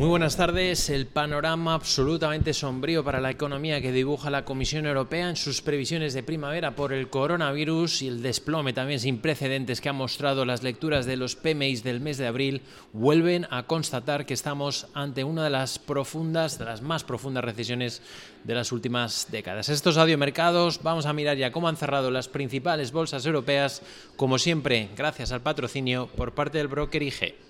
[0.00, 0.88] Muy buenas tardes.
[0.88, 6.14] El panorama absolutamente sombrío para la economía que dibuja la Comisión Europea en sus previsiones
[6.14, 10.62] de primavera por el coronavirus y el desplome también sin precedentes que han mostrado las
[10.62, 12.62] lecturas de los PMIs del mes de abril
[12.94, 18.00] vuelven a constatar que estamos ante una de las profundas, de las más profundas recesiones
[18.44, 19.68] de las últimas décadas.
[19.68, 23.82] Estos audiomercados, vamos a mirar ya cómo han cerrado las principales bolsas europeas,
[24.16, 27.49] como siempre, gracias al patrocinio por parte del broker IG.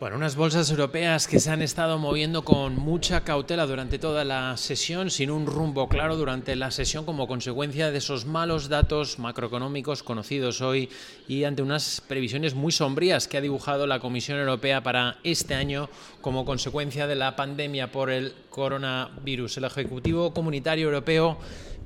[0.00, 4.56] Bueno, unas bolsas europeas que se han estado moviendo con mucha cautela durante toda la
[4.56, 10.02] sesión, sin un rumbo claro durante la sesión como consecuencia de esos malos datos macroeconómicos
[10.02, 10.90] conocidos hoy
[11.28, 15.88] y ante unas previsiones muy sombrías que ha dibujado la Comisión Europea para este año
[16.20, 19.58] como consecuencia de la pandemia por el coronavirus.
[19.58, 21.38] El Ejecutivo Comunitario Europeo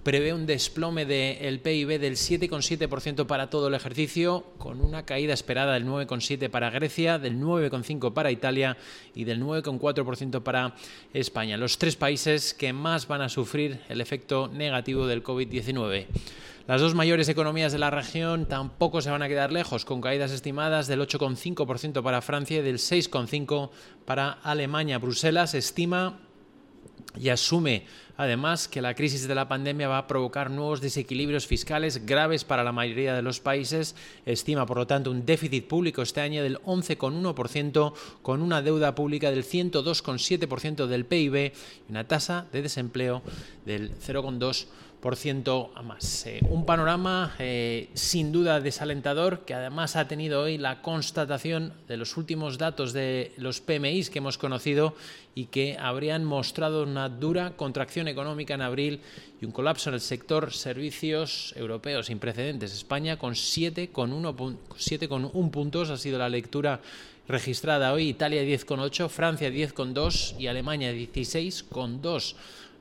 [0.08, 5.74] prevé un desplome del PIB del 7,7% para todo el ejercicio, con una caída esperada
[5.74, 8.78] del 9,7% para Grecia, del 9,5% para Italia
[9.14, 10.74] y del 9,4% para
[11.12, 16.06] España, los tres países que más van a sufrir el efecto negativo del COVID-19.
[16.66, 20.32] Las dos mayores economías de la región tampoco se van a quedar lejos, con caídas
[20.32, 23.68] estimadas del 8,5% para Francia y del 6,5%
[24.06, 24.96] para Alemania.
[24.96, 26.18] Bruselas estima
[27.14, 27.84] y asume
[28.18, 32.64] además que la crisis de la pandemia va a provocar nuevos desequilibrios fiscales graves para
[32.64, 33.94] la mayoría de los países.
[34.26, 39.30] Estima, por lo tanto, un déficit público este año del 11,1% con una deuda pública
[39.30, 41.52] del 102,7% del PIB
[41.88, 43.22] y una tasa de desempleo
[43.64, 44.66] del 0,2%
[45.00, 46.26] por ciento a más.
[46.26, 51.96] Eh, un panorama eh, sin duda desalentador que además ha tenido hoy la constatación de
[51.96, 54.94] los últimos datos de los PMIs que hemos conocido
[55.34, 59.00] y que habrían mostrado una dura contracción económica en abril
[59.40, 62.72] y un colapso en el sector servicios europeos sin precedentes.
[62.72, 66.80] España con 7,1 puntos ha sido la lectura
[67.28, 72.34] registrada hoy, Italia 10,8, Francia 10,2 y Alemania 16,2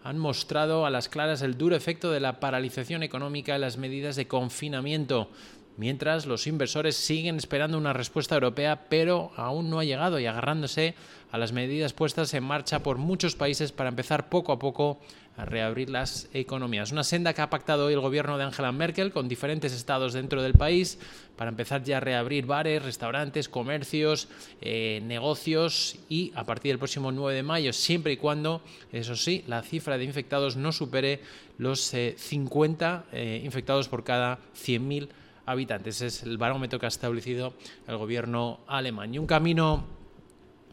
[0.04, 4.16] han mostrado a las claras el duro efecto de la paralización económica y las medidas
[4.16, 5.30] de confinamiento,
[5.78, 10.96] mientras los inversores siguen esperando una respuesta europea, pero aún no ha llegado y agarrándose
[11.32, 15.00] a las medidas puestas en marcha por muchos países para empezar poco a poco
[15.38, 16.92] a reabrir las economías.
[16.92, 20.42] Una senda que ha pactado hoy el gobierno de Angela Merkel con diferentes estados dentro
[20.42, 20.98] del país
[21.36, 24.30] para empezar ya a reabrir bares, restaurantes, comercios,
[24.62, 29.44] eh, negocios y a partir del próximo 9 de mayo, siempre y cuando, eso sí,
[29.48, 31.22] la cifra de infectados no supere
[31.60, 35.10] los 50 eh, eh, infectados por cada 100.000
[35.48, 36.02] habitantes.
[36.02, 37.54] Es el barómetro que ha establecido
[37.88, 39.14] el gobierno alemán.
[39.16, 39.86] Y un camino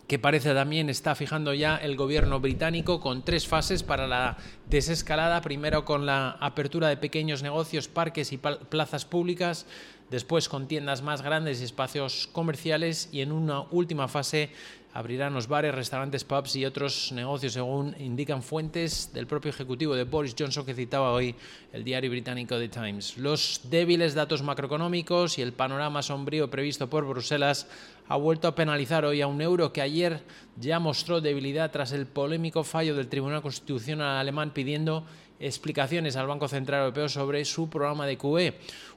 [0.07, 4.37] que parece también está fijando ya el gobierno británico con tres fases para la
[4.69, 9.67] desescalada, primero con la apertura de pequeños negocios, parques y plazas públicas,
[10.11, 14.51] después con tiendas más grandes y espacios comerciales y en una última fase
[14.95, 20.05] abrirán los bares, restaurantes, pubs y otros negocios, según indican fuentes del propio ejecutivo de
[20.05, 21.35] Boris Johnson que citaba hoy
[21.73, 23.19] el diario británico The Times.
[23.19, 27.67] Los débiles datos macroeconómicos y el panorama sombrío previsto por Bruselas
[28.07, 30.23] ha vuelto a penalizar hoy a un euro que ayer
[30.61, 35.05] ya mostró debilidad tras el polémico fallo del Tribunal Constitucional alemán pidiendo
[35.41, 38.55] explicaciones al Banco Central Europeo sobre su programa de QE.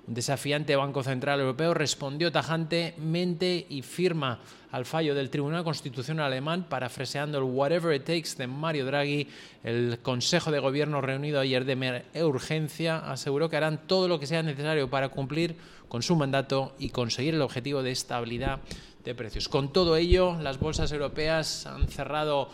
[0.08, 4.40] Un desafiante Banco Central Europeo respondió tajantemente y firma
[4.72, 9.28] al fallo del Tribunal Constitucional alemán, parafraseando el Whatever It Takes de Mario Draghi.
[9.64, 14.44] El Consejo de Gobierno reunido ayer de urgencia aseguró que harán todo lo que sea
[14.44, 15.58] necesario para cumplir
[15.90, 18.60] con su mandato y conseguir el objetivo de estabilidad
[19.04, 19.50] de precios.
[19.50, 22.50] Con todo ello, las bolsas europeas han cerrado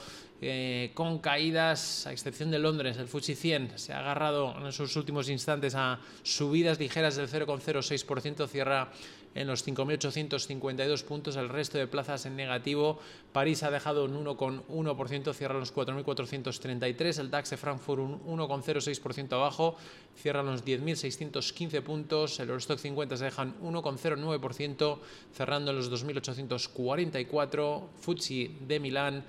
[0.45, 4.95] eh, con caídas, a excepción de Londres, el FTSE 100 se ha agarrado en sus
[4.95, 8.91] últimos instantes a subidas ligeras del 0,06%, cierra
[9.35, 12.99] en los 5.852 puntos, el resto de plazas en negativo.
[13.31, 19.33] París ha dejado un 1,1%, cierra en los 4.433, el DAX de Frankfurt un 1,06%
[19.33, 19.75] abajo,
[20.15, 24.99] cierra los 10.615 puntos, el Eurostock 50 se dejan 1,09%,
[25.33, 29.23] cerrando en los 2.844, FTSE de Milán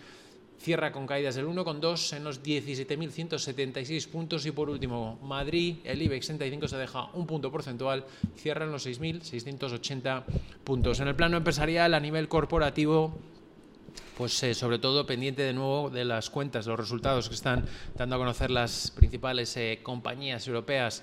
[0.65, 6.29] cierra con caídas del 1,2 en los 17.176 puntos y por último Madrid, el IBEX
[6.29, 10.25] 35 se deja un punto porcentual, cierra en los 6.680
[10.65, 11.01] puntos.
[11.01, 13.15] En el plano empresarial, a nivel corporativo,
[14.17, 18.17] pues eh, sobre todo pendiente de nuevo de las cuentas, los resultados que están dando
[18.17, 21.03] a conocer las principales eh, compañías europeas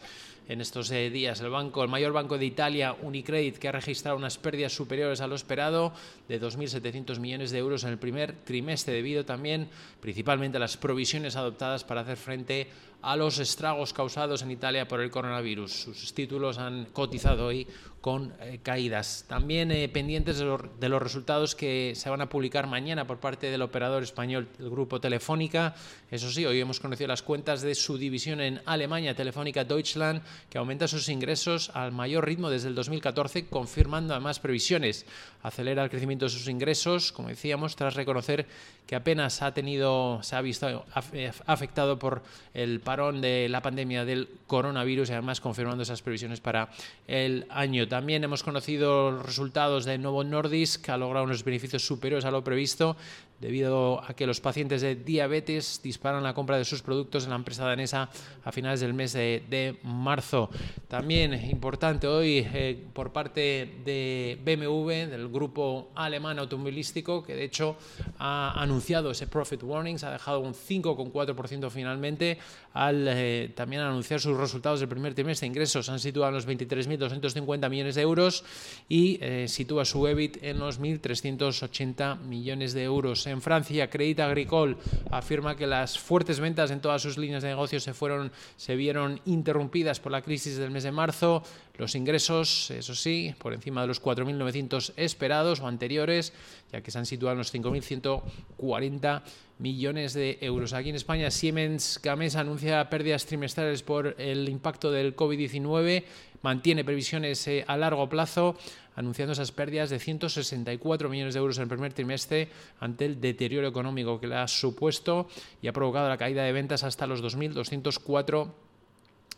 [0.52, 1.40] en estos eh, días.
[1.40, 5.28] El banco, el mayor banco de Italia, Unicredit, que ha registrado unas pérdidas superiores a
[5.28, 5.94] lo esperado
[6.28, 9.70] de 2.700 millones de euros en el primer trimestre, debido también
[10.02, 15.02] principalmente a las provisiones adoptadas para hacer frente a los estragos causados en Italia por
[15.02, 15.72] el coronavirus.
[15.72, 17.68] Sus títulos han cotizado hoy
[18.02, 19.26] con eh, caídas.
[19.28, 23.52] También eh, pendientes de, de, los resultados que se van a publicar mañana por parte
[23.52, 25.76] del operador español, el grupo Telefónica.
[26.10, 30.58] Eso sí, hoy hemos conocido las cuentas de su división en Alemania, Telefónica Deutschland, que
[30.58, 35.06] aumenta sus ingresos al mayor ritmo desde el 2014, confirmando además previsiones.
[35.44, 38.48] Acelera el crecimiento de sus ingresos, como decíamos, tras reconocer
[38.88, 44.28] que apenas ha tenido, se ha visto eh, afectado por el de la pandemia del
[44.48, 46.70] coronavirus y además confirmando esas previsiones para
[47.08, 47.88] el año.
[47.88, 52.44] También hemos conocido resultados de Novo Nordisk, que ha logrado unos beneficios superiores a lo
[52.44, 52.98] previsto
[53.42, 57.36] debido a que los pacientes de diabetes disparan la compra de sus productos en la
[57.36, 58.10] empresa danesa
[58.44, 60.50] a finales del mes de, marzo.
[60.88, 67.78] También importante hoy eh, por parte de BMW, del grupo alemán automovilístico, que de hecho
[68.20, 72.38] ha anunciado ese profit warnings, ha dejado un 5,4% finalmente,
[72.74, 75.48] al eh, también anunciar sus resultados del primer trimestre.
[75.48, 78.44] Ingresos han situado en los 23.250 millones de euros
[78.88, 84.78] y eh, sitúa su EBIT en los 1.380 millones de euros en Francia, Crédit Agricole
[85.10, 89.20] afirma que las fuertes ventas en todas sus líneas de negocio se, fueron, se vieron
[89.26, 91.44] interrumpidas por la crisis del mes de marzo.
[91.78, 96.34] Los ingresos, eso sí, por encima de los 4.900 esperados o anteriores,
[96.72, 99.22] ya que se han situado en los 5.140
[99.62, 100.74] millones de euros.
[100.74, 106.04] Aquí en España, Siemens Gamesa anuncia pérdidas trimestrales por el impacto del COVID-19,
[106.42, 108.56] mantiene previsiones eh, a largo plazo
[108.96, 112.50] anunciando esas pérdidas de 164 millones de euros en el primer trimestre
[112.80, 115.28] ante el deterioro económico que le ha supuesto
[115.62, 118.52] y ha provocado la caída de ventas hasta los 2.204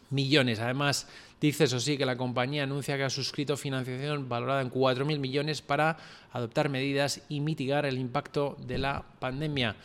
[0.10, 0.60] millones.
[0.60, 1.08] Además,
[1.48, 5.62] dice eso sí que la compañía anuncia que ha suscrito financiación valorada en 4.000 millones
[5.62, 5.98] para
[6.32, 9.76] adoptar medidas y mitigar el impacto de la pandemia.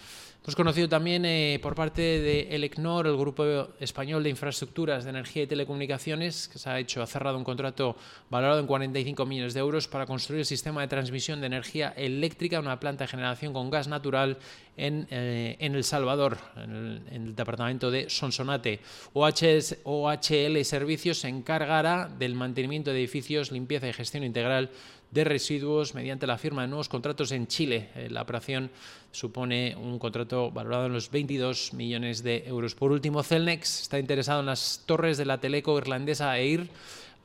[0.49, 3.45] Hemos conocido también eh, por parte de Elecnor, el grupo
[3.81, 7.97] español de infraestructuras de energía y telecomunicaciones, que se ha hecho, ha cerrado un contrato
[8.31, 12.61] valorado en 45 millones de euros para construir el sistema de transmisión de energía eléctrica,
[12.61, 14.39] una planta de generación con gas natural
[14.79, 18.81] en, eh, El Salvador, en el, departamento de Sonsonate.
[19.13, 24.69] OHL Servicios se encargará del mantenimiento de edificios, limpieza y gestión integral
[25.11, 27.89] de residuos mediante la firma de nuevos contratos en Chile.
[27.95, 28.71] Eh, la operación
[29.13, 32.75] supone un contrato valorado en los 22 millones de euros.
[32.75, 36.69] Por último, Celnex está interesado en las torres de la teleco irlandesa EIR.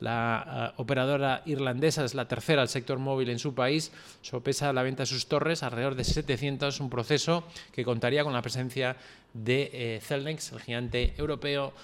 [0.00, 3.92] La eh, operadora irlandesa es la tercera del sector móvil en su país.
[4.22, 8.40] Sopesa la venta de sus torres alrededor de 700, un proceso que contaría con la
[8.40, 8.96] presencia
[9.34, 11.74] de eh, Celnex, el gigante europeo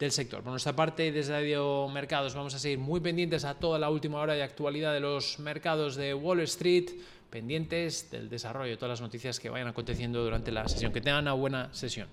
[0.00, 0.42] del sector.
[0.42, 4.18] Por nuestra parte, desde Radio Mercados vamos a seguir muy pendientes a toda la última
[4.18, 6.88] hora de actualidad de los mercados de Wall Street,
[7.28, 10.92] pendientes del desarrollo de todas las noticias que vayan aconteciendo durante la sesión.
[10.92, 12.08] Que tengan una buena sesión.